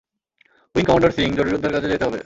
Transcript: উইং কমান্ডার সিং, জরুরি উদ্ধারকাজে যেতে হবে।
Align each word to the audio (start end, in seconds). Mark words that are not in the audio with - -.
উইং 0.75 0.83
কমান্ডার 0.85 1.11
সিং, 1.11 1.27
জরুরি 1.37 1.55
উদ্ধারকাজে 1.55 1.91
যেতে 1.93 2.05
হবে। 2.05 2.19